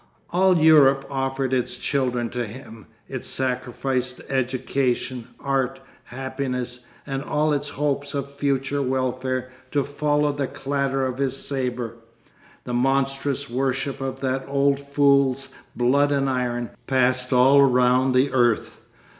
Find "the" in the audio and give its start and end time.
10.31-10.47, 12.63-12.73, 18.15-18.31